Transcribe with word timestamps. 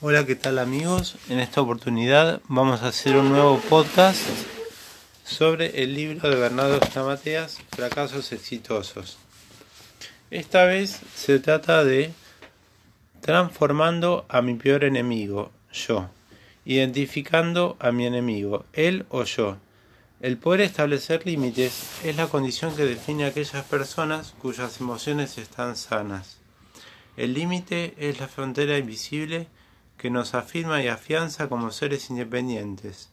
Hola, 0.00 0.24
¿qué 0.24 0.36
tal 0.36 0.60
amigos? 0.60 1.16
En 1.28 1.40
esta 1.40 1.60
oportunidad 1.60 2.40
vamos 2.46 2.82
a 2.82 2.86
hacer 2.86 3.16
un 3.16 3.30
nuevo 3.30 3.58
podcast 3.68 4.22
sobre 5.24 5.82
el 5.82 5.92
libro 5.92 6.30
de 6.30 6.36
Bernardo 6.36 6.78
Stamateas, 6.80 7.58
Fracasos 7.72 8.30
Exitosos. 8.30 9.18
Esta 10.30 10.66
vez 10.66 11.00
se 11.16 11.40
trata 11.40 11.82
de 11.82 12.12
transformando 13.22 14.24
a 14.28 14.40
mi 14.40 14.54
peor 14.54 14.84
enemigo, 14.84 15.50
yo, 15.72 16.08
identificando 16.64 17.76
a 17.80 17.90
mi 17.90 18.06
enemigo, 18.06 18.66
él 18.74 19.04
o 19.08 19.24
yo. 19.24 19.56
El 20.20 20.36
poder 20.36 20.60
establecer 20.60 21.26
límites 21.26 22.04
es 22.04 22.14
la 22.14 22.28
condición 22.28 22.76
que 22.76 22.84
define 22.84 23.24
a 23.24 23.28
aquellas 23.28 23.64
personas 23.64 24.32
cuyas 24.40 24.80
emociones 24.80 25.38
están 25.38 25.74
sanas. 25.74 26.36
El 27.16 27.34
límite 27.34 27.94
es 27.98 28.20
la 28.20 28.28
frontera 28.28 28.78
invisible 28.78 29.48
que 29.98 30.10
nos 30.10 30.34
afirma 30.34 30.82
y 30.82 30.88
afianza 30.88 31.48
como 31.48 31.70
seres 31.70 32.08
independientes. 32.08 33.10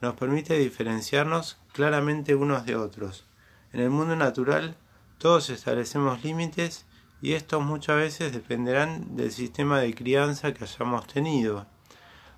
Nos 0.00 0.14
permite 0.14 0.58
diferenciarnos 0.58 1.58
claramente 1.72 2.34
unos 2.34 2.64
de 2.64 2.76
otros. 2.76 3.26
En 3.72 3.80
el 3.80 3.90
mundo 3.90 4.16
natural 4.16 4.76
todos 5.18 5.50
establecemos 5.50 6.22
límites 6.22 6.86
y 7.20 7.32
estos 7.32 7.62
muchas 7.62 7.96
veces 7.96 8.32
dependerán 8.32 9.16
del 9.16 9.32
sistema 9.32 9.80
de 9.80 9.92
crianza 9.94 10.54
que 10.54 10.64
hayamos 10.64 11.06
tenido. 11.08 11.66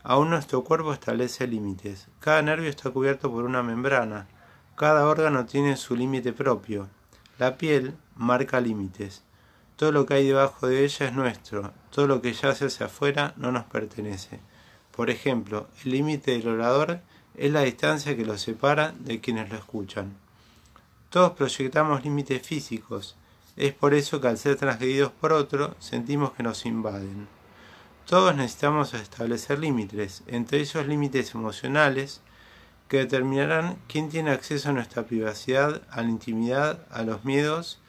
Aún 0.03 0.31
nuestro 0.31 0.65
cuerpo 0.65 0.95
establece 0.95 1.47
límites. 1.47 2.09
Cada 2.21 2.41
nervio 2.41 2.71
está 2.71 2.91
cubierto 2.91 3.31
por 3.31 3.45
una 3.45 3.63
membrana. 3.63 4.29
Cada 4.77 5.07
órgano 5.07 5.45
tiene 5.45 5.77
su 5.77 5.95
límite 5.95 6.33
propio. 6.33 6.89
La 7.39 7.59
piel 7.59 7.95
marca 8.17 8.61
límites. 8.61 9.23
Todo 9.81 9.93
lo 9.93 10.05
que 10.05 10.13
hay 10.13 10.27
debajo 10.27 10.67
de 10.67 10.85
ella 10.85 11.07
es 11.07 11.15
nuestro, 11.15 11.73
todo 11.91 12.07
lo 12.07 12.21
que 12.21 12.35
yace 12.35 12.67
hacia 12.67 12.85
afuera 12.85 13.33
no 13.39 13.51
nos 13.51 13.65
pertenece. 13.65 14.39
Por 14.95 15.09
ejemplo, 15.09 15.69
el 15.83 15.93
límite 15.93 16.33
del 16.33 16.49
orador 16.49 17.01
es 17.35 17.51
la 17.51 17.63
distancia 17.63 18.15
que 18.15 18.27
lo 18.27 18.37
separa 18.37 18.93
de 18.99 19.23
quienes 19.23 19.49
lo 19.49 19.57
escuchan. 19.57 20.19
Todos 21.09 21.33
proyectamos 21.33 22.05
límites 22.05 22.47
físicos, 22.47 23.17
es 23.57 23.73
por 23.73 23.95
eso 23.95 24.21
que 24.21 24.29
al 24.29 24.37
ser 24.37 24.57
transgredidos 24.57 25.13
por 25.13 25.33
otro 25.33 25.75
sentimos 25.79 26.33
que 26.33 26.43
nos 26.43 26.67
invaden. 26.67 27.27
Todos 28.05 28.37
necesitamos 28.37 28.93
establecer 28.93 29.61
límites, 29.61 30.25
entre 30.27 30.61
ellos 30.61 30.87
límites 30.87 31.35
emocionales, 31.35 32.21
que 32.89 32.99
determinarán 32.99 33.79
quién 33.89 34.11
tiene 34.11 34.31
acceso 34.33 34.69
a 34.69 34.73
nuestra 34.73 35.05
privacidad, 35.05 35.81
a 35.91 36.03
la 36.03 36.11
intimidad, 36.11 36.85
a 36.91 37.03
los 37.03 37.25
miedos, 37.25 37.80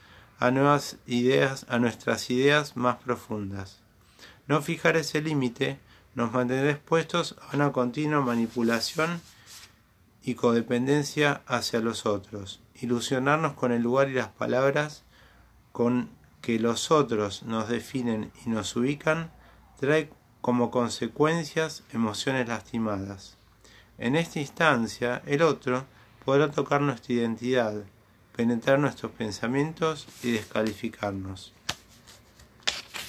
a 0.42 0.50
nuevas 0.50 0.98
ideas, 1.06 1.68
a 1.70 1.78
nuestras 1.78 2.32
ideas 2.32 2.76
más 2.76 2.98
profundas. 2.98 3.80
No 4.48 4.60
fijar 4.64 4.98
ese 4.98 5.22
límite 5.22 5.78
nos 6.16 6.32
mantendrá 6.34 6.72
expuestos 6.72 7.36
a 7.40 7.56
una 7.56 7.72
continua 7.72 8.22
manipulación 8.22 9.22
y 10.24 10.34
codependencia 10.34 11.44
hacia 11.46 11.80
los 11.80 12.08
otros. 12.08 12.60
Ilusionarnos 12.82 13.54
con 13.54 13.72
el 13.72 13.84
lugar 13.84 14.10
y 14.10 14.14
las 14.14 14.30
palabras 14.30 15.04
con 15.72 16.10
que 16.42 16.58
los 16.58 16.90
otros 16.90 17.44
nos 17.44 17.70
definen 17.70 18.32
y 18.44 18.50
nos 18.50 18.76
ubican 18.76 19.30
trae 19.80 20.10
como 20.42 20.72
consecuencias 20.72 21.84
emociones 21.94 22.48
lastimadas. 22.48 23.38
En 24.00 24.16
esta 24.16 24.40
instancia, 24.40 25.22
el 25.28 25.44
otro 25.44 25.86
podrá 26.26 26.50
tocar 26.50 26.82
nuestra 26.82 27.14
identidad, 27.14 27.84
penetrar 28.36 28.80
nuestros 28.80 29.12
pensamientos 29.12 30.08
y 30.24 30.32
descalificarnos. 30.32 31.54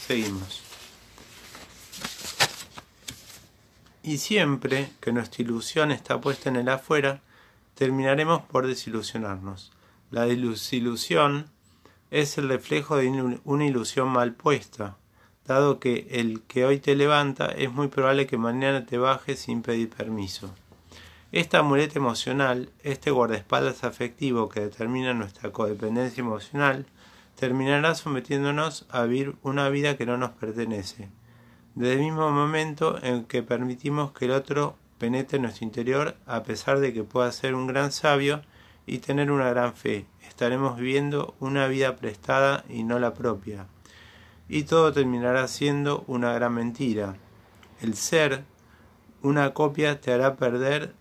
Seguimos. 0.07 0.63
Y 4.03 4.19
siempre 4.19 4.91
que 5.01 5.13
nuestra 5.13 5.43
ilusión 5.43 5.93
está 5.93 6.21
puesta 6.21 6.49
en 6.49 6.57
el 6.57 6.69
afuera, 6.69 7.21
terminaremos 7.75 8.43
por 8.43 8.67
desilusionarnos. 8.67 9.71
La 10.11 10.27
desilusión 10.27 11.47
es 12.11 12.37
el 12.37 12.49
reflejo 12.49 12.97
de 12.97 13.41
una 13.45 13.65
ilusión 13.65 14.09
mal 14.09 14.35
puesta, 14.35 14.97
dado 15.47 15.79
que 15.79 16.09
el 16.11 16.43
que 16.43 16.65
hoy 16.65 16.79
te 16.79 16.95
levanta 16.95 17.47
es 17.47 17.73
muy 17.73 17.89
probable 17.89 18.27
que 18.27 18.37
mañana 18.37 18.85
te 18.87 18.99
baje 18.99 19.37
sin 19.37 19.63
pedir 19.63 19.89
permiso. 19.89 20.55
Esta 21.33 21.63
muleta 21.63 21.99
emocional, 21.99 22.69
este 22.83 23.11
guardaespaldas 23.11 23.85
afectivo 23.85 24.51
que 24.51 24.61
determina 24.61 25.15
nuestra 25.15 25.51
codependencia 25.51 26.21
emocional, 26.21 26.85
terminará 27.37 27.95
sometiéndonos 27.95 28.85
a 28.91 29.05
vivir 29.05 29.37
una 29.43 29.71
vida 29.71 29.97
que 29.97 30.05
no 30.05 30.19
nos 30.19 30.33
pertenece. 30.33 31.09
Desde 31.75 31.95
el 31.95 32.01
mismo 32.01 32.31
momento 32.31 33.03
en 33.03 33.25
que 33.25 33.43
permitimos 33.43 34.13
que 34.13 34.27
el 34.27 34.33
otro 34.33 34.77
penetre 34.99 35.37
en 35.37 35.45
nuestro 35.45 35.65
interior, 35.65 36.17
a 36.27 36.43
pesar 36.43 36.81
de 36.81 36.93
que 36.93 37.03
pueda 37.03 37.33
ser 37.33 37.55
un 37.55 37.67
gran 37.67 37.93
sabio 37.93 38.43
y 38.85 38.99
tener 38.99 39.31
una 39.31 39.49
gran 39.49 39.73
fe, 39.73 40.05
estaremos 40.29 40.77
viviendo 40.77 41.35
una 41.41 41.67
vida 41.67 41.97
prestada 41.97 42.63
y 42.69 42.85
no 42.85 42.99
la 42.99 43.15
propia. 43.15 43.69
Y 44.51 44.65
todo 44.65 44.93
terminará 44.93 45.49
siendo 45.49 46.05
una 46.09 46.35
gran 46.35 46.53
mentira. 46.53 47.17
El 47.81 47.95
ser, 47.95 48.45
una 49.23 49.55
copia, 49.55 49.99
te 49.99 50.13
hará 50.13 50.37
perder 50.37 50.93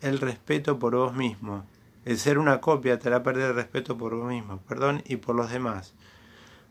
el 0.00 0.18
respeto 0.18 0.78
por 0.78 0.94
vos 0.94 1.14
mismo. 1.14 1.64
El 2.04 2.18
ser 2.18 2.38
una 2.38 2.60
copia 2.60 2.98
te 2.98 3.08
hará 3.08 3.22
perder 3.22 3.50
el 3.50 3.56
respeto 3.56 3.96
por 3.98 4.14
vos 4.14 4.28
mismo, 4.28 4.58
perdón, 4.68 5.02
y 5.06 5.16
por 5.16 5.34
los 5.34 5.50
demás, 5.50 5.94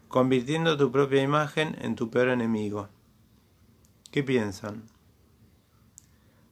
convirtiendo 0.08 0.78
tu 0.78 0.92
propia 0.92 1.22
imagen 1.22 1.76
en 1.82 1.96
tu 1.96 2.10
peor 2.10 2.30
enemigo. 2.30 2.90
¿Qué 4.12 4.24
piensan? 4.24 4.84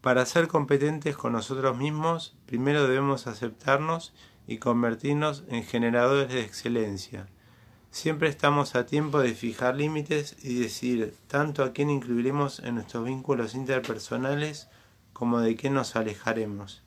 Para 0.02 0.26
ser 0.26 0.50
competentes 0.50 1.16
con 1.16 1.32
nosotros 1.32 1.78
mismos, 1.78 2.36
primero 2.46 2.86
debemos 2.86 3.26
aceptarnos 3.26 4.14
y 4.48 4.58
convertirnos 4.58 5.46
en 5.48 5.64
generadores 5.64 6.28
de 6.28 6.42
excelencia. 6.42 7.30
Siempre 7.90 8.28
estamos 8.28 8.76
a 8.76 8.86
tiempo 8.86 9.20
de 9.20 9.34
fijar 9.34 9.78
límites 9.78 10.36
y 10.44 10.56
decidir 10.56 11.16
tanto 11.28 11.64
a 11.64 11.72
quién 11.72 11.90
incluiremos 11.90 12.60
en 12.60 12.76
nuestros 12.76 13.06
vínculos 13.06 13.56
interpersonales 13.56 14.68
como 15.14 15.40
de 15.40 15.56
quién 15.56 15.74
nos 15.74 15.96
alejaremos. 15.96 16.82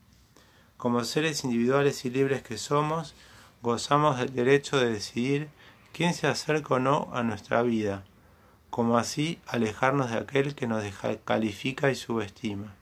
Como 0.77 1.05
seres 1.05 1.45
individuales 1.45 2.05
y 2.05 2.11
libres 2.11 2.43
que 2.43 2.59
somos, 2.59 3.15
gozamos 3.63 4.19
del 4.19 4.35
derecho 4.35 4.79
de 4.79 4.93
decidir 4.93 5.49
quién 5.93 6.13
se 6.13 6.27
acerca 6.27 6.75
o 6.75 6.79
no 6.79 7.09
a 7.15 7.23
nuestra 7.23 7.63
vida, 7.63 8.05
como 8.69 8.99
así 8.99 9.39
alejarnos 9.47 10.11
de 10.11 10.19
aquel 10.19 10.55
que 10.55 10.67
nos 10.67 10.85
califica 11.25 11.91
y 11.91 11.95
subestima. 11.95 12.75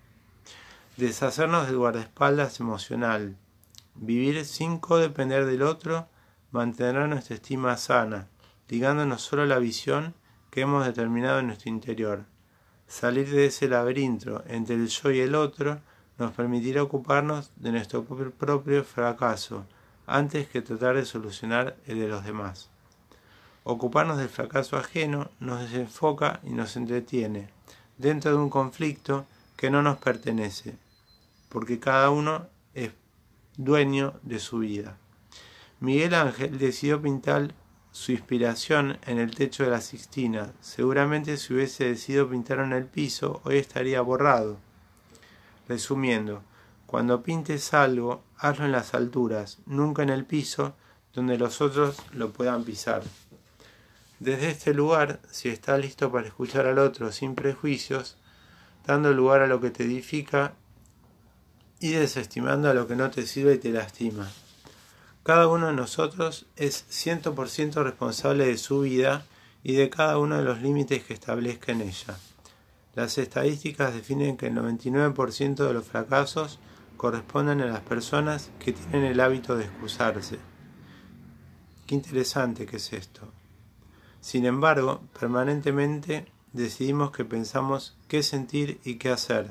Deshacernos 0.96 1.66
del 1.66 1.76
guardaespaldas 1.76 2.58
emocional, 2.58 3.36
vivir 3.94 4.44
sin 4.44 4.78
codepender 4.78 5.46
del 5.46 5.62
otro, 5.62 6.08
mantener 6.50 7.08
nuestra 7.08 7.36
estima 7.36 7.76
sana, 7.76 8.28
ligándonos 8.68 9.22
solo 9.22 9.42
a 9.42 9.46
la 9.46 9.58
visión 9.58 10.14
que 10.50 10.62
hemos 10.62 10.84
determinado 10.84 11.38
en 11.38 11.48
nuestro 11.48 11.70
interior. 11.70 12.24
Salir 12.86 13.30
de 13.30 13.46
ese 13.46 13.68
laberinto 13.68 14.44
entre 14.46 14.76
el 14.76 14.88
yo 14.88 15.10
y 15.10 15.20
el 15.20 15.34
otro 15.34 15.80
nos 16.18 16.32
permitirá 16.32 16.82
ocuparnos 16.82 17.50
de 17.56 17.72
nuestro 17.72 18.04
propio 18.04 18.84
fracaso 18.84 19.64
antes 20.06 20.48
que 20.48 20.62
tratar 20.62 20.96
de 20.96 21.04
solucionar 21.04 21.76
el 21.86 21.98
de 21.98 22.08
los 22.08 22.24
demás. 22.24 22.68
Ocuparnos 23.64 24.18
del 24.18 24.28
fracaso 24.28 24.76
ajeno 24.76 25.30
nos 25.40 25.62
desenfoca 25.62 26.40
y 26.44 26.50
nos 26.50 26.76
entretiene 26.76 27.48
dentro 27.96 28.30
de 28.30 28.36
un 28.36 28.50
conflicto 28.50 29.26
que 29.56 29.70
no 29.70 29.82
nos 29.82 29.98
pertenece, 29.98 30.76
porque 31.48 31.80
cada 31.80 32.10
uno 32.10 32.46
es 32.74 32.90
dueño 33.56 34.14
de 34.22 34.38
su 34.38 34.58
vida. 34.58 34.98
Miguel 35.80 36.14
Ángel 36.14 36.58
decidió 36.58 37.00
pintar 37.00 37.54
su 37.94 38.10
inspiración 38.10 38.98
en 39.06 39.20
el 39.20 39.36
techo 39.36 39.62
de 39.62 39.70
la 39.70 39.80
Sixtina. 39.80 40.52
Seguramente 40.60 41.36
si 41.36 41.54
hubiese 41.54 41.84
decidido 41.84 42.28
pintar 42.28 42.58
en 42.58 42.72
el 42.72 42.86
piso, 42.86 43.40
hoy 43.44 43.58
estaría 43.58 44.00
borrado. 44.00 44.58
Resumiendo, 45.68 46.42
cuando 46.86 47.22
pintes 47.22 47.72
algo, 47.72 48.24
hazlo 48.36 48.64
en 48.64 48.72
las 48.72 48.94
alturas, 48.94 49.58
nunca 49.64 50.02
en 50.02 50.08
el 50.08 50.24
piso, 50.24 50.74
donde 51.12 51.38
los 51.38 51.60
otros 51.60 52.02
lo 52.10 52.32
puedan 52.32 52.64
pisar. 52.64 53.04
Desde 54.18 54.50
este 54.50 54.74
lugar, 54.74 55.20
si 55.30 55.48
estás 55.48 55.78
listo 55.78 56.10
para 56.10 56.26
escuchar 56.26 56.66
al 56.66 56.80
otro 56.80 57.12
sin 57.12 57.36
prejuicios, 57.36 58.16
dando 58.84 59.12
lugar 59.12 59.40
a 59.40 59.46
lo 59.46 59.60
que 59.60 59.70
te 59.70 59.84
edifica 59.84 60.54
y 61.78 61.92
desestimando 61.92 62.68
a 62.68 62.74
lo 62.74 62.88
que 62.88 62.96
no 62.96 63.08
te 63.12 63.24
sirve 63.24 63.54
y 63.54 63.58
te 63.58 63.70
lastima. 63.70 64.28
Cada 65.24 65.48
uno 65.48 65.68
de 65.68 65.72
nosotros 65.72 66.44
es 66.56 66.84
100% 66.90 67.82
responsable 67.82 68.46
de 68.46 68.58
su 68.58 68.80
vida 68.80 69.24
y 69.62 69.72
de 69.72 69.88
cada 69.88 70.18
uno 70.18 70.36
de 70.36 70.44
los 70.44 70.60
límites 70.60 71.02
que 71.02 71.14
establezca 71.14 71.72
en 71.72 71.80
ella. 71.80 72.18
Las 72.94 73.16
estadísticas 73.16 73.94
definen 73.94 74.36
que 74.36 74.48
el 74.48 74.54
99% 74.54 75.66
de 75.66 75.72
los 75.72 75.86
fracasos 75.86 76.58
corresponden 76.98 77.62
a 77.62 77.66
las 77.66 77.80
personas 77.80 78.50
que 78.58 78.74
tienen 78.74 79.04
el 79.04 79.18
hábito 79.18 79.56
de 79.56 79.64
excusarse. 79.64 80.38
Qué 81.86 81.94
interesante 81.94 82.66
que 82.66 82.76
es 82.76 82.92
esto. 82.92 83.22
Sin 84.20 84.44
embargo, 84.44 85.00
permanentemente 85.18 86.26
decidimos 86.52 87.12
que 87.12 87.24
pensamos 87.24 87.96
qué 88.08 88.22
sentir 88.22 88.78
y 88.84 88.96
qué 88.96 89.08
hacer. 89.08 89.50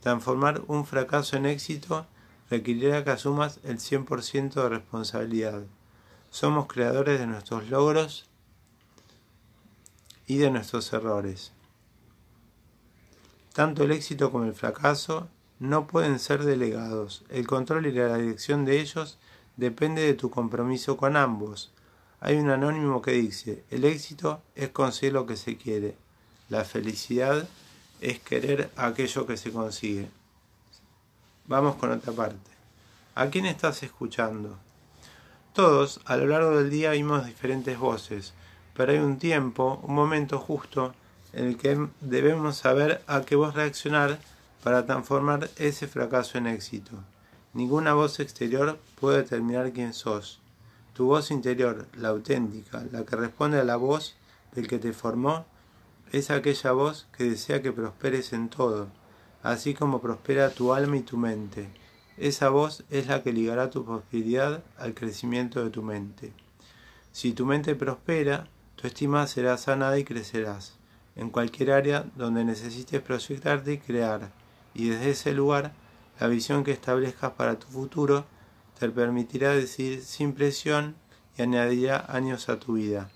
Transformar 0.00 0.62
un 0.68 0.86
fracaso 0.86 1.36
en 1.36 1.46
éxito 1.46 2.06
requerirá 2.50 3.04
que 3.04 3.10
asumas 3.10 3.60
el 3.64 3.78
100% 3.78 4.54
de 4.54 4.68
responsabilidad. 4.68 5.62
Somos 6.30 6.66
creadores 6.66 7.18
de 7.18 7.26
nuestros 7.26 7.68
logros 7.68 8.26
y 10.26 10.38
de 10.38 10.50
nuestros 10.50 10.92
errores. 10.92 11.52
Tanto 13.54 13.84
el 13.84 13.92
éxito 13.92 14.30
como 14.30 14.44
el 14.44 14.54
fracaso 14.54 15.28
no 15.58 15.86
pueden 15.86 16.18
ser 16.18 16.44
delegados. 16.44 17.24
El 17.28 17.46
control 17.46 17.86
y 17.86 17.92
la 17.92 18.16
dirección 18.16 18.64
de 18.64 18.80
ellos 18.80 19.18
depende 19.56 20.02
de 20.02 20.14
tu 20.14 20.30
compromiso 20.30 20.96
con 20.96 21.16
ambos. 21.16 21.72
Hay 22.20 22.36
un 22.36 22.50
anónimo 22.50 23.02
que 23.02 23.12
dice, 23.12 23.64
el 23.70 23.84
éxito 23.84 24.42
es 24.54 24.68
conseguir 24.70 25.14
lo 25.14 25.26
que 25.26 25.36
se 25.36 25.56
quiere. 25.56 25.96
La 26.48 26.64
felicidad 26.64 27.48
es 28.00 28.20
querer 28.20 28.70
aquello 28.76 29.26
que 29.26 29.36
se 29.36 29.50
consigue. 29.50 30.08
Vamos 31.48 31.76
con 31.76 31.90
otra 31.90 32.12
parte. 32.12 32.50
¿A 33.14 33.28
quién 33.28 33.46
estás 33.46 33.82
escuchando? 33.82 34.58
Todos 35.54 35.98
a 36.04 36.18
lo 36.18 36.26
largo 36.26 36.58
del 36.58 36.68
día 36.68 36.90
vimos 36.90 37.24
diferentes 37.24 37.78
voces, 37.78 38.34
pero 38.76 38.92
hay 38.92 38.98
un 38.98 39.18
tiempo, 39.18 39.80
un 39.82 39.94
momento 39.94 40.38
justo 40.40 40.94
en 41.32 41.46
el 41.46 41.56
que 41.56 41.88
debemos 42.02 42.58
saber 42.58 43.02
a 43.06 43.22
qué 43.22 43.34
voz 43.34 43.54
reaccionar 43.54 44.18
para 44.62 44.84
transformar 44.84 45.48
ese 45.56 45.88
fracaso 45.88 46.36
en 46.36 46.48
éxito. 46.48 46.92
Ninguna 47.54 47.94
voz 47.94 48.20
exterior 48.20 48.78
puede 49.00 49.22
determinar 49.22 49.72
quién 49.72 49.94
sos. 49.94 50.40
Tu 50.92 51.06
voz 51.06 51.30
interior, 51.30 51.86
la 51.96 52.08
auténtica, 52.08 52.84
la 52.92 53.06
que 53.06 53.16
responde 53.16 53.58
a 53.58 53.64
la 53.64 53.76
voz 53.76 54.16
del 54.54 54.68
que 54.68 54.78
te 54.78 54.92
formó, 54.92 55.46
es 56.12 56.30
aquella 56.30 56.72
voz 56.72 57.06
que 57.16 57.24
desea 57.24 57.62
que 57.62 57.72
prosperes 57.72 58.34
en 58.34 58.50
todo, 58.50 58.88
así 59.42 59.74
como 59.74 60.00
prospera 60.00 60.50
tu 60.50 60.72
alma 60.72 60.96
y 60.96 61.02
tu 61.02 61.16
mente. 61.16 61.68
Esa 62.16 62.48
voz 62.48 62.84
es 62.90 63.06
la 63.06 63.22
que 63.22 63.32
ligará 63.32 63.70
tu 63.70 63.84
prosperidad 63.84 64.62
al 64.76 64.94
crecimiento 64.94 65.62
de 65.62 65.70
tu 65.70 65.82
mente. 65.82 66.32
Si 67.12 67.32
tu 67.32 67.46
mente 67.46 67.74
prospera, 67.74 68.48
tu 68.76 68.86
estima 68.86 69.26
será 69.26 69.56
sanada 69.56 69.98
y 69.98 70.04
crecerás 70.04 70.78
en 71.18 71.30
cualquier 71.30 71.72
área 71.72 72.06
donde 72.14 72.44
necesites 72.44 73.02
proyectarte 73.02 73.72
y 73.72 73.78
crear, 73.78 74.30
y 74.72 74.88
desde 74.88 75.10
ese 75.10 75.34
lugar, 75.34 75.72
la 76.20 76.28
visión 76.28 76.62
que 76.62 76.70
establezcas 76.70 77.32
para 77.32 77.58
tu 77.58 77.66
futuro 77.66 78.24
te 78.78 78.88
permitirá 78.88 79.52
decir 79.52 80.02
sin 80.02 80.32
presión 80.32 80.94
y 81.36 81.42
añadirá 81.42 82.06
años 82.08 82.48
a 82.48 82.60
tu 82.60 82.74
vida. 82.74 83.10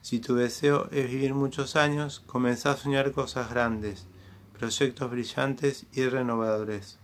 Si 0.00 0.18
tu 0.18 0.34
deseo 0.34 0.88
es 0.90 1.10
vivir 1.10 1.34
muchos 1.34 1.76
años, 1.76 2.22
comenzá 2.26 2.72
a 2.72 2.76
soñar 2.78 3.12
cosas 3.12 3.50
grandes, 3.50 4.06
proyectos 4.60 5.10
brillantes 5.10 5.86
y 5.94 6.06
renovadores. 6.06 6.98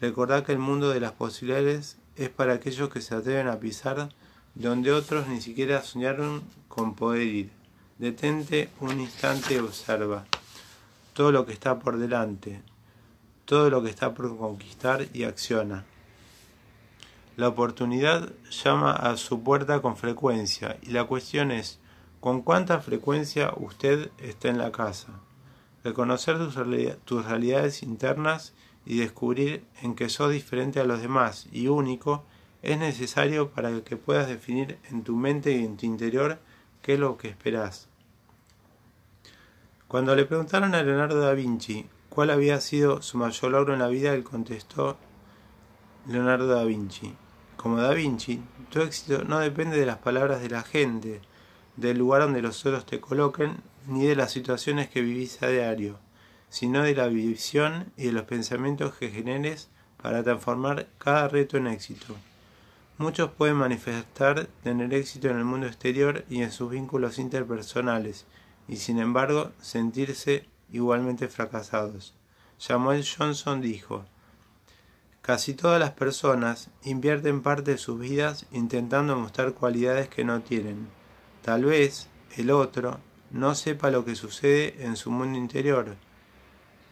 Recordá 0.00 0.44
que 0.44 0.52
el 0.52 0.60
mundo 0.60 0.90
de 0.90 1.00
las 1.00 1.10
posibilidades 1.10 1.98
es 2.14 2.28
para 2.28 2.54
aquellos 2.54 2.88
que 2.88 3.00
se 3.00 3.16
atreven 3.16 3.48
a 3.48 3.58
pisar 3.58 4.10
donde 4.54 4.92
otros 4.92 5.26
ni 5.26 5.40
siquiera 5.40 5.82
soñaron 5.82 6.44
con 6.68 6.94
poder 6.94 7.22
ir. 7.22 7.50
Detente 7.98 8.70
un 8.80 9.00
instante 9.00 9.54
y 9.54 9.58
observa 9.58 10.24
todo 11.14 11.32
lo 11.32 11.44
que 11.44 11.52
está 11.52 11.80
por 11.80 11.98
delante, 11.98 12.62
todo 13.44 13.70
lo 13.70 13.82
que 13.82 13.90
está 13.90 14.14
por 14.14 14.38
conquistar 14.38 15.08
y 15.12 15.24
acciona. 15.24 15.84
La 17.36 17.48
oportunidad 17.48 18.30
llama 18.50 18.92
a 18.92 19.16
su 19.16 19.42
puerta 19.42 19.82
con 19.82 19.96
frecuencia 19.96 20.78
y 20.80 20.92
la 20.92 21.02
cuestión 21.02 21.50
es 21.50 21.80
con 22.20 22.42
cuánta 22.42 22.78
frecuencia 22.78 23.52
usted 23.56 24.12
está 24.18 24.48
en 24.48 24.58
la 24.58 24.70
casa. 24.70 25.08
Reconocer 25.84 26.38
tus, 27.04 27.26
realidades 27.26 27.82
internas 27.82 28.54
y 28.86 28.98
descubrir 28.98 29.64
en 29.82 29.94
que 29.94 30.08
sos 30.08 30.32
diferente 30.32 30.80
a 30.80 30.84
los 30.84 31.02
demás 31.02 31.46
y 31.52 31.68
único 31.68 32.24
es 32.62 32.78
necesario 32.78 33.50
para 33.50 33.82
que 33.82 33.98
puedas 33.98 34.26
definir 34.26 34.78
en 34.90 35.04
tu 35.04 35.14
mente 35.14 35.52
y 35.52 35.64
en 35.64 35.76
tu 35.76 35.84
interior 35.84 36.38
qué 36.80 36.94
es 36.94 36.98
lo 36.98 37.18
que 37.18 37.28
esperás. 37.28 37.88
Cuando 39.86 40.16
le 40.16 40.24
preguntaron 40.24 40.74
a 40.74 40.82
Leonardo 40.82 41.20
da 41.20 41.34
Vinci 41.34 41.86
cuál 42.08 42.30
había 42.30 42.60
sido 42.60 43.02
su 43.02 43.18
mayor 43.18 43.52
logro 43.52 43.74
en 43.74 43.80
la 43.80 43.88
vida, 43.88 44.14
él 44.14 44.24
contestó 44.24 44.96
Leonardo 46.06 46.46
da 46.46 46.64
Vinci. 46.64 47.14
Como 47.56 47.76
Da 47.76 47.92
Vinci, 47.94 48.42
tu 48.70 48.80
éxito 48.80 49.24
no 49.24 49.38
depende 49.38 49.78
de 49.78 49.86
las 49.86 49.98
palabras 49.98 50.42
de 50.42 50.50
la 50.50 50.62
gente, 50.62 51.20
del 51.76 51.98
lugar 51.98 52.22
donde 52.22 52.42
los 52.42 52.64
otros 52.66 52.84
te 52.84 53.00
coloquen, 53.00 53.56
ni 53.86 54.06
de 54.06 54.16
las 54.16 54.32
situaciones 54.32 54.88
que 54.88 55.02
vivís 55.02 55.42
a 55.42 55.48
diario, 55.48 55.98
sino 56.48 56.82
de 56.82 56.94
la 56.94 57.08
visión 57.08 57.92
y 57.96 58.06
de 58.06 58.12
los 58.12 58.24
pensamientos 58.24 58.94
que 58.94 59.10
generes 59.10 59.68
para 60.00 60.22
transformar 60.22 60.88
cada 60.98 61.28
reto 61.28 61.56
en 61.56 61.66
éxito. 61.66 62.14
Muchos 62.96 63.30
pueden 63.32 63.56
manifestar 63.56 64.46
tener 64.62 64.94
éxito 64.94 65.28
en 65.28 65.38
el 65.38 65.44
mundo 65.44 65.66
exterior 65.66 66.24
y 66.30 66.42
en 66.42 66.52
sus 66.52 66.70
vínculos 66.70 67.18
interpersonales, 67.18 68.26
y 68.68 68.76
sin 68.76 68.98
embargo 68.98 69.50
sentirse 69.60 70.46
igualmente 70.70 71.28
fracasados. 71.28 72.14
Samuel 72.58 73.04
Johnson 73.04 73.60
dijo, 73.60 74.04
Casi 75.22 75.54
todas 75.54 75.80
las 75.80 75.92
personas 75.92 76.68
invierten 76.82 77.42
parte 77.42 77.72
de 77.72 77.78
sus 77.78 77.98
vidas 77.98 78.46
intentando 78.52 79.16
mostrar 79.16 79.54
cualidades 79.54 80.08
que 80.08 80.22
no 80.22 80.42
tienen. 80.42 80.86
Tal 81.42 81.64
vez 81.64 82.08
el 82.36 82.50
otro 82.50 83.00
no 83.30 83.54
sepa 83.54 83.90
lo 83.90 84.04
que 84.04 84.14
sucede 84.14 84.84
en 84.84 84.96
su 84.96 85.10
mundo 85.10 85.38
interior, 85.38 85.96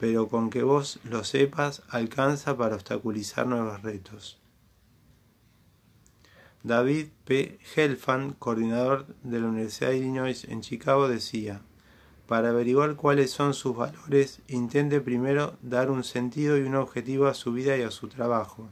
pero 0.00 0.29
con 0.29 0.50
que 0.50 0.62
vos 0.62 0.99
lo 1.05 1.25
sepas 1.25 1.82
alcanza 1.88 2.56
para 2.56 2.75
obstaculizar 2.75 3.46
nuevos 3.46 3.82
retos. 3.82 4.38
David 6.64 7.08
P. 7.25 7.58
Helfand, 7.75 8.38
coordinador 8.38 9.06
de 9.25 9.40
la 9.40 9.49
Universidad 9.49 9.90
de 9.90 9.99
Illinois 9.99 10.44
en 10.44 10.61
Chicago, 10.61 11.08
decía, 11.08 11.61
para 12.26 12.50
averiguar 12.50 12.94
cuáles 12.94 13.31
son 13.31 13.52
sus 13.52 13.76
valores, 13.76 14.40
intente 14.49 15.00
primero 15.00 15.56
dar 15.61 15.90
un 15.90 16.05
sentido 16.05 16.56
y 16.56 16.62
un 16.62 16.76
objetivo 16.76 17.26
a 17.26 17.34
su 17.34 17.52
vida 17.52 17.76
y 17.76 17.82
a 17.82 17.90
su 17.90 18.08
trabajo. 18.08 18.69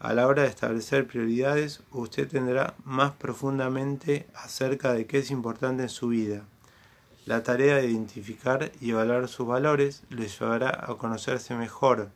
A 0.00 0.12
la 0.12 0.26
hora 0.26 0.42
de 0.42 0.48
establecer 0.48 1.06
prioridades, 1.06 1.82
usted 1.92 2.28
tendrá 2.28 2.74
más 2.84 3.12
profundamente 3.12 4.26
acerca 4.34 4.92
de 4.92 5.06
qué 5.06 5.18
es 5.18 5.30
importante 5.30 5.84
en 5.84 5.88
su 5.88 6.08
vida. 6.08 6.44
La 7.26 7.42
tarea 7.42 7.76
de 7.76 7.86
identificar 7.86 8.70
y 8.80 8.90
evaluar 8.90 9.28
sus 9.28 9.46
valores 9.46 10.02
le 10.10 10.28
llevará 10.28 10.68
a 10.68 10.94
conocerse 10.96 11.54
mejor. 11.54 12.10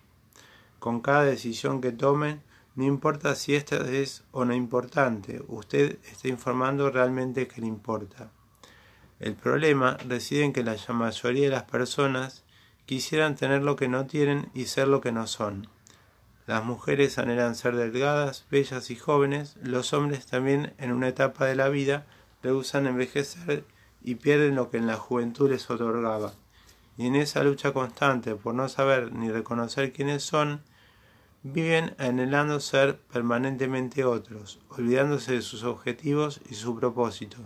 Con 0.79 1.01
cada 1.01 1.25
decisión 1.25 1.81
que 1.81 1.93
tomen, 1.93 2.43
no 2.77 2.85
importa 2.85 3.35
si 3.35 3.55
esta 3.55 3.77
es 3.91 4.23
o 4.33 4.45
no 4.45 4.55
importante, 4.55 5.43
usted 5.49 5.99
está 6.11 6.29
informando 6.29 6.91
realmente 6.91 7.49
que 7.49 7.61
le 7.63 7.67
importa. 7.67 8.31
El 9.19 9.35
problema 9.35 9.97
reside 10.07 10.45
en 10.45 10.53
que 10.53 10.63
la 10.63 10.77
mayoría 10.91 11.45
de 11.47 11.51
las 11.51 11.65
personas 11.65 12.45
quisieran 12.87 13.35
tener 13.35 13.63
lo 13.63 13.77
que 13.77 13.89
no 13.89 14.07
tienen 14.07 14.51
y 14.55 14.67
ser 14.67 14.89
lo 14.89 15.01
que 15.01 15.11
no 15.11 15.27
son. 15.27 15.69
Las 16.47 16.65
mujeres 16.65 17.19
anhelan 17.19 17.55
ser 17.55 17.77
delgadas, 17.77 18.47
bellas 18.51 18.91
y 18.91 18.97
jóvenes, 18.97 19.57
los 19.63 19.93
hombres 19.93 20.27
también 20.27 20.75
en 20.79 20.93
una 20.93 21.09
etapa 21.09 21.47
de 21.47 21.57
la 21.57 21.69
vida 21.69 22.07
rehusan 22.43 22.87
envejecer 22.87 23.65
y 24.03 24.17
pierden 24.17 24.55
lo 24.55 24.71
que 24.71 24.79
en 24.79 24.87
la 24.87 24.97
juventud 24.97 25.51
les 25.51 25.69
otorgaba. 25.71 26.33
Y 26.97 27.07
en 27.07 27.17
esa 27.17 27.45
lucha 27.45 27.73
constante 27.73 28.35
por 28.35 28.55
no 28.55 28.69
saber 28.69 29.13
ni 29.13 29.31
reconocer 29.31 29.93
quiénes 29.93 30.23
son, 30.23 30.63
viven 31.43 31.95
anhelando 31.99 32.61
ser 32.61 32.99
permanentemente 33.13 34.05
otros, 34.05 34.61
olvidándose 34.71 35.33
de 35.33 35.43
sus 35.43 35.63
objetivos 35.63 36.41
y 36.51 36.55
su 36.55 36.79
propósito 36.79 37.39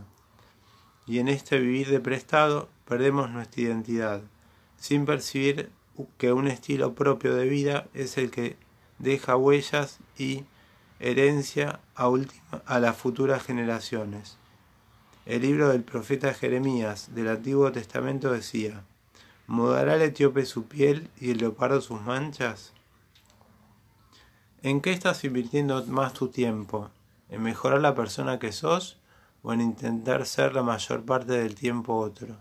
y 1.07 1.19
en 1.19 1.29
este 1.29 1.59
vivir 1.59 1.89
de 1.89 2.01
prestado 2.01 2.69
perdemos 2.87 3.31
nuestra 3.31 3.63
identidad, 3.63 4.23
sin 4.79 5.05
percibir 5.05 5.71
que 6.19 6.33
un 6.33 6.49
estilo 6.49 6.95
propio 6.95 7.35
de 7.35 7.49
vida 7.49 7.87
es 7.95 8.19
el 8.19 8.31
que 8.31 8.57
deja 8.99 9.37
huellas 9.37 9.99
y 10.17 10.45
herencia 11.01 11.81
a, 11.97 12.11
a 12.67 12.81
las 12.81 12.97
futuras 12.97 13.43
generaciones. 13.43 14.39
El 15.25 15.43
libro 15.43 15.69
del 15.69 15.83
profeta 15.83 16.35
Jeremías 16.35 17.14
del 17.14 17.29
Antiguo 17.29 17.71
Testamento 17.73 18.33
decía, 18.33 18.83
¿Mudará 19.47 19.97
el 19.97 20.02
etíope 20.02 20.47
su 20.47 20.64
piel 20.64 21.09
y 21.21 21.31
el 21.31 21.38
leopardo 21.38 21.81
sus 21.81 22.00
manchas? 22.00 22.73
¿En 24.62 24.81
qué 24.81 24.93
estás 24.93 25.25
invirtiendo 25.25 25.85
más 25.87 26.12
tu 26.12 26.29
tiempo? 26.29 26.91
¿En 27.29 27.43
mejorar 27.43 27.81
la 27.81 27.95
persona 27.95 28.38
que 28.38 28.52
sos 28.52 28.99
o 29.43 29.52
en 29.52 29.61
intentar 29.61 30.26
ser 30.26 30.55
la 30.55 30.62
mayor 30.62 31.05
parte 31.05 31.33
del 31.33 31.55
tiempo 31.55 31.97
otro. 31.97 32.37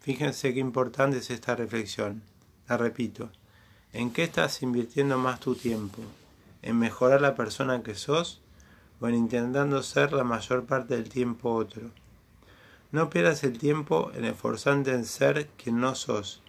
Fíjense 0.00 0.52
qué 0.52 0.60
importante 0.60 1.18
es 1.18 1.30
esta 1.30 1.56
reflexión. 1.56 2.22
La 2.68 2.76
repito. 2.76 3.30
¿En 3.92 4.10
qué 4.10 4.24
estás 4.24 4.62
invirtiendo 4.62 5.18
más 5.18 5.40
tu 5.40 5.54
tiempo? 5.54 6.02
¿En 6.62 6.78
mejorar 6.78 7.20
la 7.20 7.34
persona 7.34 7.82
que 7.82 7.94
sos 7.94 8.40
en 9.08 9.16
intentando 9.16 9.82
ser 9.82 10.12
la 10.12 10.24
mayor 10.24 10.64
parte 10.64 10.94
del 10.94 11.08
tiempo 11.08 11.52
otro? 11.54 11.90
No 12.92 13.10
pierdas 13.10 13.42
el 13.42 13.58
tiempo 13.58 14.12
en 14.14 14.24
esforzarte 14.24 14.92
en 14.92 15.04
ser 15.04 15.48
quien 15.56 15.80
no 15.80 15.94
sos. 15.94 16.42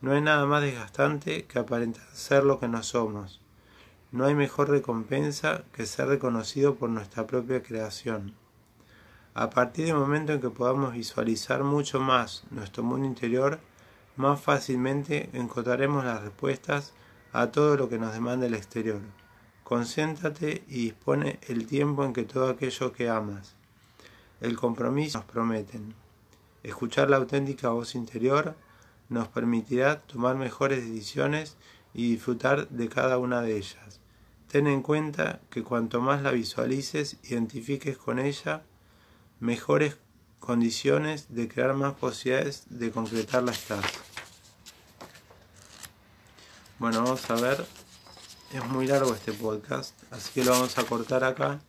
No 0.00 0.12
hay 0.12 0.20
nada 0.20 0.46
más 0.46 0.62
desgastante 0.62 1.44
que 1.44 1.58
aparentar 1.58 2.06
ser 2.12 2.44
lo 2.44 2.60
que 2.60 2.68
no 2.68 2.82
somos. 2.82 3.40
No 4.10 4.24
hay 4.24 4.34
mejor 4.34 4.70
recompensa 4.70 5.64
que 5.72 5.84
ser 5.86 6.08
reconocido 6.08 6.76
por 6.76 6.88
nuestra 6.88 7.26
propia 7.26 7.62
creación. 7.62 8.34
A 9.34 9.50
partir 9.50 9.86
del 9.86 9.96
momento 9.96 10.32
en 10.32 10.40
que 10.40 10.50
podamos 10.50 10.94
visualizar 10.94 11.62
mucho 11.62 12.00
más 12.00 12.44
nuestro 12.50 12.82
mundo 12.82 13.06
interior, 13.06 13.60
más 14.16 14.40
fácilmente 14.40 15.28
encontraremos 15.32 16.04
las 16.04 16.22
respuestas 16.22 16.92
a 17.32 17.48
todo 17.48 17.76
lo 17.76 17.88
que 17.88 17.98
nos 17.98 18.12
demanda 18.14 18.46
el 18.46 18.54
exterior. 18.54 19.00
Concéntrate 19.68 20.64
y 20.66 20.84
dispone 20.84 21.40
el 21.46 21.66
tiempo 21.66 22.02
en 22.02 22.14
que 22.14 22.22
todo 22.22 22.48
aquello 22.48 22.90
que 22.94 23.10
amas, 23.10 23.52
el 24.40 24.56
compromiso 24.56 25.18
nos 25.18 25.26
prometen. 25.26 25.94
Escuchar 26.62 27.10
la 27.10 27.18
auténtica 27.18 27.68
voz 27.68 27.94
interior 27.94 28.56
nos 29.10 29.28
permitirá 29.28 29.98
tomar 30.00 30.36
mejores 30.36 30.88
decisiones 30.88 31.58
y 31.92 32.12
disfrutar 32.12 32.70
de 32.70 32.88
cada 32.88 33.18
una 33.18 33.42
de 33.42 33.58
ellas. 33.58 34.00
Ten 34.50 34.68
en 34.68 34.80
cuenta 34.80 35.42
que 35.50 35.62
cuanto 35.62 36.00
más 36.00 36.22
la 36.22 36.30
visualices, 36.30 37.18
identifiques 37.24 37.98
con 37.98 38.18
ella, 38.18 38.62
mejores 39.38 39.98
condiciones 40.38 41.26
de 41.28 41.46
crear 41.46 41.74
más 41.74 41.92
posibilidades 41.92 42.64
de 42.70 42.90
concretarla 42.90 43.52
estás. 43.52 43.84
Bueno, 46.78 47.02
vamos 47.02 47.30
a 47.30 47.34
ver. 47.34 47.77
Es 48.52 48.64
muy 48.64 48.86
largo 48.86 49.14
este 49.14 49.34
podcast, 49.34 49.94
así 50.10 50.30
que 50.32 50.44
lo 50.44 50.52
vamos 50.52 50.78
a 50.78 50.84
cortar 50.84 51.22
acá. 51.22 51.60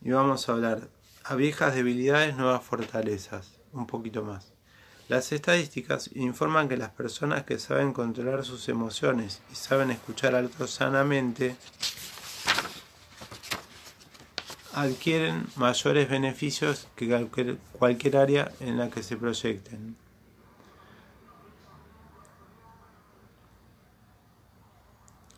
Y 0.00 0.10
vamos 0.10 0.48
a 0.48 0.52
hablar 0.52 0.88
a 1.24 1.34
viejas 1.34 1.74
debilidades, 1.74 2.36
nuevas 2.36 2.62
fortalezas. 2.62 3.50
Un 3.72 3.88
poquito 3.88 4.22
más. 4.22 4.52
Las 5.08 5.32
estadísticas 5.32 6.10
informan 6.14 6.68
que 6.68 6.76
las 6.76 6.90
personas 6.90 7.42
que 7.42 7.58
saben 7.58 7.92
controlar 7.92 8.44
sus 8.44 8.68
emociones 8.68 9.40
y 9.50 9.56
saben 9.56 9.90
escuchar 9.90 10.36
al 10.36 10.46
otro 10.46 10.68
sanamente 10.68 11.56
adquieren 14.72 15.48
mayores 15.56 16.08
beneficios 16.08 16.86
que 16.94 17.08
cualquier, 17.08 17.58
cualquier 17.72 18.16
área 18.18 18.52
en 18.60 18.78
la 18.78 18.88
que 18.88 19.02
se 19.02 19.16
proyecten. 19.16 19.96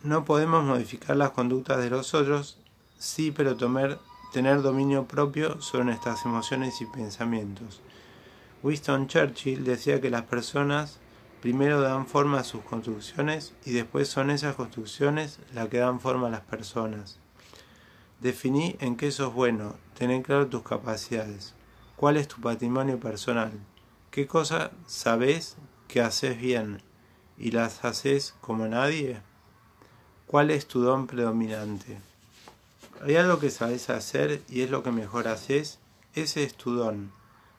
No 0.05 0.25
podemos 0.25 0.65
modificar 0.65 1.17
las 1.17 1.31
conductas 1.31 1.79
de 1.79 1.89
los 1.89 2.13
otros, 2.15 2.59
sí, 2.99 3.31
pero 3.31 3.57
tener 4.33 4.63
dominio 4.63 5.07
propio 5.07 5.61
sobre 5.61 5.85
nuestras 5.85 6.25
emociones 6.25 6.81
y 6.81 6.87
pensamientos. 6.87 7.81
Winston 8.65 9.07
Churchill 9.07 9.63
decía 9.63 10.01
que 10.01 10.11
las 10.11 10.23
personas 10.23 10.99
primero 11.41 11.81
dan 11.81 12.07
forma 12.07 12.41
a 12.41 12.45
sus 12.45 12.63
construcciones 12.63 13.55
y 13.65 13.73
después 13.73 14.09
son 14.09 14.31
esas 14.31 14.57
construcciones 14.57 15.39
las 15.55 15.69
que 15.69 15.79
dan 15.79 16.01
forma 16.01 16.27
a 16.27 16.31
las 16.31 16.41
personas. 16.41 17.21
Definí 18.21 18.77
en 18.81 18.97
qué 18.97 19.13
sos 19.13 19.33
bueno, 19.33 19.77
tener 19.97 20.23
claro 20.23 20.49
tus 20.49 20.63
capacidades, 20.63 21.55
cuál 21.95 22.17
es 22.17 22.27
tu 22.27 22.41
patrimonio 22.41 22.99
personal, 22.99 23.53
qué 24.11 24.27
cosas 24.27 24.71
sabes 24.87 25.57
que 25.87 26.01
haces 26.01 26.41
bien 26.41 26.83
y 27.39 27.53
las 27.53 27.85
haces 27.85 28.35
como 28.41 28.67
nadie, 28.67 29.21
cuál 30.27 30.51
es 30.51 30.67
tu 30.67 30.81
don 30.81 31.07
predominante. 31.07 31.99
Hay 33.03 33.17
algo 33.17 33.39
que 33.39 33.51
sabes 33.51 33.91
hacer 33.91 34.43
y 34.49 34.63
es 34.63 34.71
lo 34.71 34.83
que 34.83 34.93
mejor 34.93 35.29
haces, 35.29 35.79
ese 36.15 36.45
es 36.45 36.55
tu 36.55 36.75
don 36.75 37.11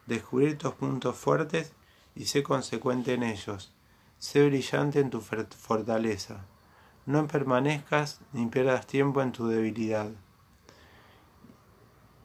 descubrir 0.05 0.57
tus 0.57 0.73
puntos 0.73 1.15
fuertes 1.15 1.71
y 2.15 2.25
sé 2.25 2.43
consecuente 2.43 3.13
en 3.13 3.23
ellos. 3.23 3.71
Sé 4.19 4.45
brillante 4.45 4.99
en 4.99 5.09
tu 5.09 5.21
fortaleza. 5.21 6.45
No 7.05 7.27
permanezcas 7.27 8.19
ni 8.31 8.45
pierdas 8.45 8.87
tiempo 8.87 9.21
en 9.21 9.31
tu 9.31 9.47
debilidad. 9.47 10.09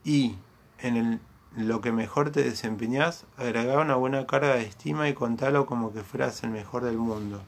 Y 0.05 0.35
en 0.79 1.19
lo 1.57 1.81
que 1.81 1.91
mejor 1.91 2.31
te 2.31 2.43
desempeñas, 2.43 3.25
agrega 3.37 3.79
una 3.79 3.95
buena 3.95 4.25
carga 4.25 4.55
de 4.55 4.63
estima 4.63 5.09
y 5.09 5.13
contalo 5.13 5.65
como 5.65 5.91
que 5.91 6.03
fueras 6.03 6.41
el 6.43 6.51
mejor 6.51 6.85
del 6.85 6.97
mundo. 6.97 7.41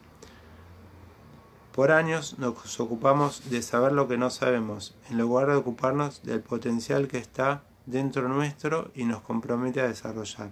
Por 1.74 1.92
años 1.92 2.38
nos 2.38 2.80
ocupamos 2.80 3.50
de 3.50 3.62
saber 3.62 3.94
lo 3.94 4.08
que 4.08 4.18
no 4.18 4.30
sabemos, 4.30 4.94
en 5.10 5.18
lugar 5.18 5.48
de 5.48 5.56
ocuparnos 5.56 6.22
del 6.24 6.42
potencial 6.42 7.08
que 7.08 7.18
está 7.18 7.64
dentro 7.86 8.28
nuestro 8.28 8.92
y 8.94 9.06
nos 9.06 9.22
compromete 9.22 9.80
a 9.80 9.88
desarrollar. 9.88 10.50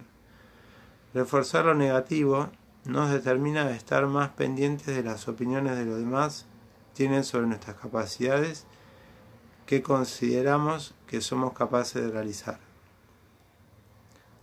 Reforzar 1.14 1.66
lo 1.66 1.76
negativo 1.76 2.50
nos 2.86 3.12
determina 3.12 3.70
estar 3.72 4.08
más 4.08 4.30
pendientes 4.30 4.96
de 4.96 5.04
las 5.04 5.28
opiniones 5.28 5.78
de 5.78 5.86
los 5.86 5.98
demás 5.98 6.46
tienen 6.94 7.24
sobre 7.24 7.48
nuestras 7.48 7.76
capacidades 7.76 8.66
que 9.66 9.82
consideramos 9.82 10.96
que 11.06 11.22
somos 11.22 11.54
capaces 11.54 12.02
de 12.02 12.12
realizar. 12.12 12.60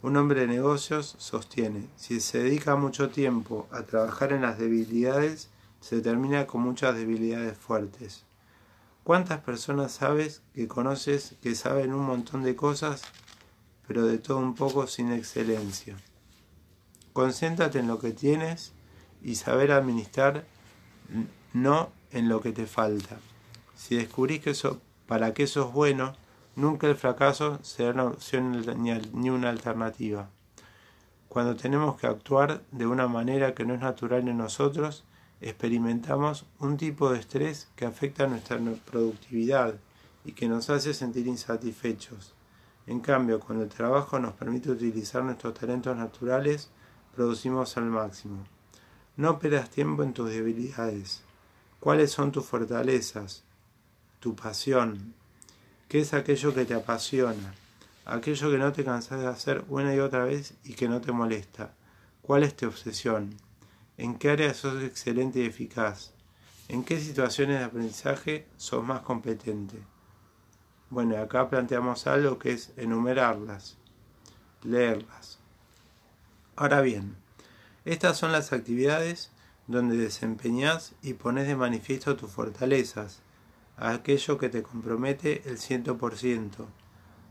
Un 0.03 0.17
hombre 0.17 0.43
de 0.43 0.47
negocios 0.47 1.17
sostiene, 1.19 1.89
si 1.97 2.21
se 2.21 2.39
dedica 2.39 2.77
mucho 2.77 3.11
tiempo 3.11 3.67
a 3.73 3.83
trabajar 3.83 4.33
en 4.33 4.43
las 4.43 4.59
debilidades, 4.59 5.49
se 5.81 6.01
termina 6.01 6.47
con 6.47 6.63
muchas 6.63 6.95
debilidades 6.97 7.57
fuertes. 7.57 8.25
¿Cuántas 9.05 9.41
personas 9.41 9.93
sabes 9.93 10.43
que 10.53 10.67
conoces 10.67 11.37
que 11.41 11.55
saben 11.55 11.95
un 11.95 12.05
montón 12.05 12.43
de 12.43 12.57
cosas, 12.57 13.03
pero 13.87 14.05
de 14.05 14.19
todo 14.19 14.39
un 14.39 14.55
poco 14.55 14.89
sin 14.89 15.13
excelencia? 15.13 15.97
Concéntrate 17.13 17.79
en 17.79 17.87
lo 17.87 18.01
que 18.01 18.11
tienes 18.11 18.73
y 19.23 19.37
saber 19.37 19.71
administrar, 19.71 20.45
no 21.53 21.91
en 22.11 22.29
lo 22.29 22.41
que 22.41 22.53
te 22.53 22.67
falta. 22.67 23.19
Si 23.77 23.97
descubrís 23.97 24.41
que 24.41 24.51
eso, 24.51 24.81
para 25.07 25.33
qué 25.35 25.47
sos 25.47 25.73
bueno, 25.73 26.15
nunca 26.57 26.89
el 26.89 26.97
fracaso 26.97 27.59
será 27.63 27.93
una 27.93 28.05
opción 28.05 28.65
ni 29.13 29.31
una 29.31 29.51
alternativa. 29.51 30.31
Cuando 31.29 31.55
tenemos 31.55 31.97
que 31.97 32.09
actuar 32.09 32.63
de 32.73 32.87
una 32.87 33.07
manera 33.07 33.55
que 33.55 33.65
no 33.65 33.75
es 33.75 33.81
natural 33.81 34.27
en 34.27 34.39
nosotros, 34.39 35.05
experimentamos 35.41 36.47
un 36.61 36.77
tipo 36.77 37.11
de 37.11 37.19
estrés 37.19 37.69
que 37.77 37.85
afecta 37.87 38.27
nuestra 38.27 38.59
productividad 38.85 39.75
y 40.25 40.33
que 40.33 40.49
nos 40.49 40.71
hace 40.71 40.95
sentir 40.95 41.27
insatisfechos. 41.27 42.35
En 42.87 43.01
cambio, 43.01 43.41
cuando 43.41 43.65
el 43.65 43.71
trabajo 43.71 44.19
nos 44.19 44.35
permite 44.35 44.71
utilizar 44.71 45.23
nuestros 45.23 45.55
talentos 45.55 45.97
naturales, 45.97 46.71
producimos 47.15 47.77
al 47.77 47.87
máximo. 47.87 48.45
No 49.17 49.39
pierdas 49.39 49.71
tiempo 49.71 50.03
en 50.03 50.13
tus 50.13 50.31
debilidades. 50.31 51.23
¿Cuáles 51.81 52.11
son 52.11 52.33
tus 52.33 52.45
fortalezas? 52.45 53.45
Tu 54.21 54.35
pasión. 54.35 55.15
¿Qué 55.89 56.01
es 56.01 56.15
aquello 56.15 56.55
que 56.55 56.65
te 56.65 56.75
apasiona? 56.75 57.55
Aquello 58.05 58.51
que 58.51 58.59
no 58.59 58.73
te 58.73 58.85
cansas 58.85 59.21
de 59.21 59.27
hacer 59.27 59.65
una 59.69 59.95
y 59.95 59.99
otra 59.99 60.25
vez 60.25 60.55
y 60.65 60.75
que 60.75 60.89
no 60.89 61.01
te 61.01 61.13
molesta. 61.13 61.75
¿Cuál 62.23 62.43
es 62.43 62.57
tu 62.57 62.67
obsesión? 62.67 63.37
¿En 63.99 64.19
qué 64.19 64.31
área 64.31 64.53
sos 64.53 64.83
excelente 64.83 65.41
y 65.41 65.47
eficaz? 65.47 66.13
¿En 66.69 66.85
qué 66.85 67.01
situaciones 67.01 67.59
de 67.59 67.65
aprendizaje 67.65 68.47
sos 68.57 68.85
más 68.85 69.01
competente? 69.01 69.79
Bueno, 70.91 71.17
acá 71.17 71.49
planteamos 71.49 72.07
algo 72.07 72.39
que 72.39 72.53
es 72.53 72.73
enumerarlas, 72.77 73.79
leerlas. 74.63 75.39
Ahora 76.57 76.81
bien, 76.83 77.17
estas 77.85 78.19
son 78.19 78.33
las 78.33 78.53
actividades 78.53 79.31
donde 79.67 79.97
desempeñas 79.97 80.95
y 81.03 81.15
pones 81.15 81.47
de 81.47 81.57
manifiesto 81.57 82.17
tus 82.17 82.31
fortalezas, 82.31 83.23
aquello 83.77 84.39
que 84.39 84.49
te 84.49 84.63
compromete 84.63 85.43
el 85.49 85.59
ciento 85.59 85.97
por 85.97 86.17
ciento. 86.17 86.69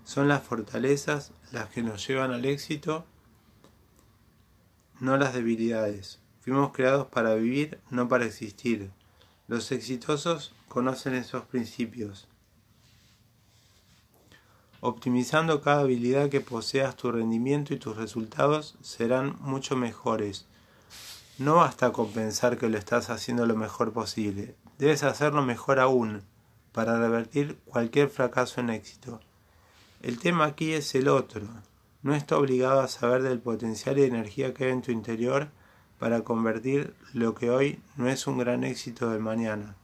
Son 0.03 0.27
las 0.27 0.43
fortalezas 0.43 1.31
las 1.51 1.69
que 1.69 1.83
nos 1.83 2.05
llevan 2.07 2.31
al 2.31 2.45
éxito, 2.45 3.05
no 4.99 5.17
las 5.17 5.33
debilidades. 5.33 6.24
Fuimos 6.45 6.73
creados 6.73 7.07
para 7.07 7.33
vivir, 7.33 7.79
no 7.89 8.07
para 8.07 8.25
existir. 8.25 8.91
Los 9.47 9.71
exitosos 9.71 10.53
conocen 10.69 11.15
esos 11.15 11.43
principios. 11.45 12.27
Optimizando 14.79 15.61
cada 15.61 15.79
habilidad 15.79 16.29
que 16.29 16.41
poseas, 16.41 16.95
tu 16.95 17.11
rendimiento 17.11 17.73
y 17.73 17.79
tus 17.79 17.97
resultados 17.97 18.75
serán 18.83 19.37
mucho 19.39 19.75
mejores. 19.75 20.45
No 21.39 21.55
basta 21.55 21.91
con 21.91 22.11
pensar 22.11 22.59
que 22.59 22.69
lo 22.69 22.77
estás 22.77 23.09
haciendo 23.09 23.47
lo 23.47 23.55
mejor 23.55 23.91
posible. 23.91 24.53
Debes 24.77 25.01
hacerlo 25.01 25.41
mejor 25.41 25.79
aún, 25.79 26.21
para 26.71 26.99
revertir 26.99 27.57
cualquier 27.65 28.09
fracaso 28.09 28.61
en 28.61 28.69
éxito. 28.69 29.19
El 30.03 30.19
tema 30.19 30.45
aquí 30.45 30.73
es 30.73 30.93
el 30.93 31.07
otro. 31.07 31.47
No 32.03 32.13
está 32.13 32.37
obligado 32.37 32.81
a 32.81 32.87
saber 32.87 33.23
del 33.23 33.39
potencial 33.39 33.97
y 33.97 34.03
energía 34.03 34.53
que 34.53 34.65
hay 34.65 34.71
en 34.73 34.83
tu 34.83 34.91
interior 34.91 35.49
para 35.99 36.23
convertir 36.23 36.93
lo 37.13 37.35
que 37.35 37.49
hoy 37.49 37.79
no 37.95 38.09
es 38.09 38.27
un 38.27 38.37
gran 38.37 38.63
éxito 38.63 39.09
de 39.09 39.19
mañana. 39.19 39.75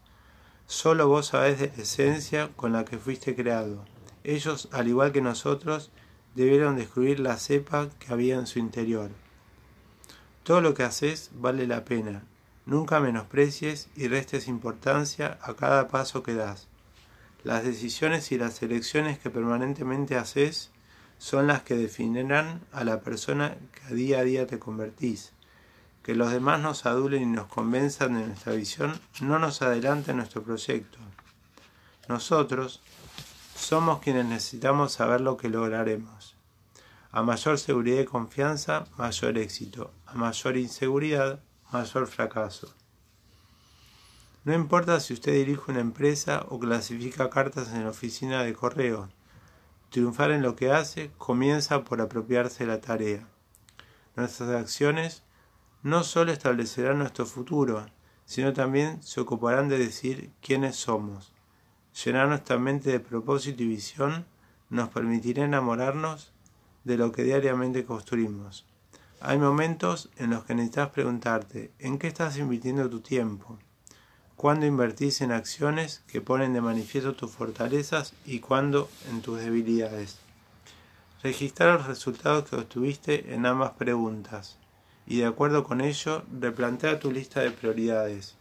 Solo 0.68 1.08
vos 1.08 1.27
sabés 1.27 1.60
de 1.60 1.68
la 1.75 1.84
esencia 1.84 2.50
con 2.56 2.72
la 2.72 2.86
que 2.86 2.98
fuiste 2.98 3.36
creado. 3.36 3.84
Ellos, 4.24 4.70
al 4.72 4.88
igual 4.88 5.12
que 5.12 5.22
nosotros, 5.22 5.91
debieron 6.36 6.75
descubrir 6.75 7.20
la 7.20 7.38
cepa 7.38 7.89
que 8.00 8.13
había 8.13 8.36
en 8.36 8.48
su 8.48 8.60
interior. 8.60 9.10
Todo 10.44 10.62
lo 10.62 10.74
que 10.74 10.84
haces 10.84 11.32
vale 11.34 11.68
la 11.68 11.86
pena. 11.86 12.24
Nunca 12.65 13.00
menosprecies 13.00 13.89
y 13.96 14.08
restes 14.08 14.48
importancia 14.48 15.39
a 15.41 15.56
cada 15.56 15.88
paso 15.88 16.24
que 16.24 16.36
das. 16.36 16.68
Las 17.44 17.63
decisiones 17.63 18.32
y 18.32 18.38
las 18.38 18.62
elecciones 18.62 19.18
que 19.18 19.30
permanentemente 19.30 20.15
haces 20.15 20.72
son 21.18 21.48
las 21.48 21.63
que 21.63 21.75
definirán 21.75 22.62
a 22.72 22.84
la 22.84 23.01
persona 23.01 23.58
que 23.74 23.94
a 23.94 23.96
día 23.96 24.20
a 24.20 24.24
día 24.24 24.48
te 24.48 24.60
convertís. 24.60 25.34
Que 26.03 26.15
los 26.15 26.31
demás 26.31 26.60
nos 26.60 26.86
adulen 26.86 27.22
y 27.24 27.25
nos 27.27 27.48
convenzan 27.48 28.15
de 28.15 28.27
nuestra 28.27 28.53
visión 28.53 29.00
no 29.22 29.38
nos 29.39 29.62
adelanta 29.62 30.12
en 30.12 30.17
nuestro 30.17 30.41
proyecto. 30.41 30.98
Nosotros 32.08 32.81
somos 33.55 34.00
quienes 34.00 34.25
necesitamos 34.25 34.93
saber 34.93 35.22
lo 35.22 35.38
que 35.38 35.50
lograremos. 35.50 36.36
A 37.12 37.22
mayor 37.22 37.60
seguridad 37.60 38.01
y 38.01 38.05
confianza, 38.05 38.86
mayor 38.98 39.38
éxito. 39.38 39.91
A 40.08 40.15
mayor 40.15 40.58
inseguridad, 40.58 41.39
mayor 41.72 42.08
fracaso. 42.08 42.74
No 44.43 44.53
importa 44.53 45.00
si 45.00 45.13
usted 45.13 45.34
dirige 45.34 45.70
una 45.70 45.81
empresa 45.81 46.46
o 46.50 46.60
clasifica 46.60 47.29
cartas 47.29 47.74
en 47.74 47.84
la 47.84 47.91
oficina 47.91 48.43
de 48.43 48.53
correo. 48.53 49.10
Triunfar 49.91 50.31
en 50.31 50.41
lo 50.41 50.55
que 50.55 50.72
hace 50.72 51.12
comienza 51.17 51.84
por 51.84 52.01
apropiarse 52.01 52.63
de 52.63 52.72
la 52.72 52.81
tarea. 52.81 53.27
Nuestras 54.15 54.50
acciones 54.50 55.22
no 55.84 56.04
solo 56.04 56.32
establecerán 56.32 57.00
nuestro 57.00 57.26
futuro, 57.26 57.88
sino 58.26 58.54
también 58.54 59.02
se 59.02 59.20
ocuparán 59.20 59.68
de 59.68 59.80
decir 59.80 60.32
quiénes 60.42 60.76
somos. 60.76 61.34
Llenar 62.06 62.28
nuestra 62.28 62.58
mente 62.58 62.92
de 62.92 63.00
propósito 63.00 63.64
y 63.64 63.68
visión 63.68 64.26
nos 64.70 64.90
permitirá 64.90 65.44
enamorarnos 65.44 66.32
de 66.84 66.98
lo 66.98 67.12
que 67.12 67.24
diariamente 67.24 67.84
construimos. 67.84 68.66
Hay 69.20 69.38
momentos 69.38 70.10
en 70.18 70.32
los 70.32 70.46
que 70.46 70.56
necesitas 70.56 70.90
preguntarte 70.90 71.72
¿en 71.80 71.98
qué 72.00 72.08
estás 72.08 72.38
invirtiendo 72.38 72.90
tu 72.90 73.02
tiempo? 73.02 73.60
¿Cuándo 74.36 74.66
invertís 74.66 75.22
en 75.22 75.32
acciones 75.32 76.04
que 76.08 76.22
ponen 76.22 76.54
de 76.54 76.62
manifiesto 76.62 77.14
tus 77.14 77.32
fortalezas 77.32 78.14
y 78.26 78.40
cuándo 78.40 78.90
en 79.10 79.22
tus 79.22 79.40
debilidades? 79.40 80.20
Registrar 81.22 81.78
los 81.78 81.88
resultados 81.88 82.50
que 82.50 82.56
obtuviste 82.56 83.34
en 83.36 83.46
ambas 83.46 83.72
preguntas 83.74 84.58
y 85.05 85.17
de 85.17 85.25
acuerdo 85.25 85.63
con 85.63 85.81
ello 85.81 86.24
replantea 86.39 87.00
tu 87.00 87.12
lista 87.12 87.41
de 87.41 87.51
prioridades. 87.51 88.36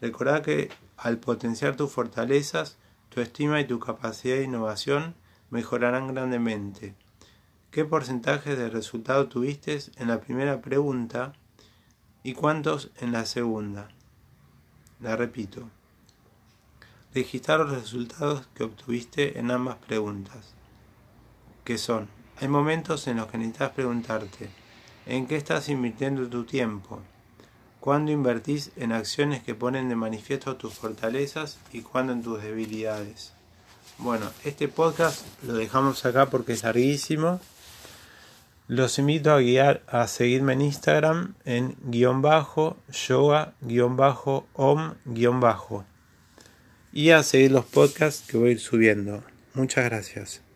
Recordá 0.00 0.42
que 0.42 0.70
al 0.96 1.18
potenciar 1.18 1.76
tus 1.76 1.92
fortalezas, 1.92 2.78
tu 3.10 3.20
estima 3.20 3.60
y 3.60 3.66
tu 3.66 3.78
capacidad 3.78 4.36
de 4.36 4.44
innovación 4.44 5.14
mejorarán 5.50 6.08
grandemente. 6.08 6.94
¿Qué 7.70 7.84
porcentaje 7.84 8.56
de 8.56 8.68
resultado 8.68 9.28
tuviste 9.28 9.80
en 9.96 10.08
la 10.08 10.20
primera 10.20 10.60
pregunta 10.60 11.32
y 12.22 12.34
cuántos 12.34 12.90
en 12.98 13.12
la 13.12 13.24
segunda? 13.26 13.88
La 15.00 15.16
repito. 15.16 15.68
Registrar 17.14 17.60
los 17.60 17.70
resultados 17.70 18.46
que 18.54 18.64
obtuviste 18.64 19.38
en 19.38 19.50
ambas 19.50 19.76
preguntas. 19.76 20.54
Que 21.64 21.78
son, 21.78 22.08
hay 22.40 22.48
momentos 22.48 23.06
en 23.06 23.18
los 23.18 23.26
que 23.26 23.38
necesitas 23.38 23.70
preguntarte, 23.70 24.50
¿en 25.10 25.26
qué 25.26 25.36
estás 25.36 25.68
invirtiendo 25.68 26.28
tu 26.28 26.44
tiempo? 26.44 27.00
¿Cuándo 27.80 28.12
invertís 28.12 28.70
en 28.76 28.92
acciones 28.92 29.42
que 29.42 29.54
ponen 29.54 29.88
de 29.88 29.96
manifiesto 29.96 30.56
tus 30.56 30.74
fortalezas 30.74 31.58
y 31.72 31.80
cuándo 31.80 32.12
en 32.12 32.22
tus 32.22 32.40
debilidades? 32.40 33.32
Bueno, 33.98 34.30
este 34.44 34.68
podcast 34.68 35.26
lo 35.42 35.54
dejamos 35.54 36.04
acá 36.04 36.26
porque 36.30 36.52
es 36.52 36.62
larguísimo. 36.62 37.40
Los 38.68 39.00
invito 39.00 39.32
a 39.32 39.40
guiar 39.40 39.82
a 39.88 40.06
seguirme 40.06 40.52
en 40.52 40.60
Instagram 40.62 41.34
en 41.44 41.76
guion 41.82 42.22
bajo, 42.22 42.76
yoga, 42.92 43.54
guion 43.62 43.96
bajo, 43.96 44.46
om, 44.54 44.94
guion 45.06 45.40
bajo. 45.40 45.84
Y 46.92 47.10
a 47.10 47.24
seguir 47.24 47.50
los 47.50 47.64
podcasts 47.64 48.24
que 48.28 48.38
voy 48.38 48.50
a 48.50 48.52
ir 48.52 48.60
subiendo. 48.60 49.24
Muchas 49.54 49.86
gracias. 49.86 50.49